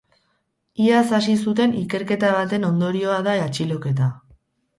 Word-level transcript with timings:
Iaz 0.85 1.03
hasi 1.17 1.35
zuten 1.47 1.75
ikerketa 1.81 2.33
baten 2.39 2.67
ondorioa 2.71 3.21
da 3.29 3.37
atxiloketa. 3.45 4.11